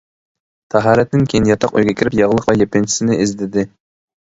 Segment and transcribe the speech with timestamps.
[0.75, 3.73] تاھارەتتىن كېيىن ياتاق ئۆيگە كىرىپ ياغلىق ۋە يېپىنچىسىنى ئىزدىدى.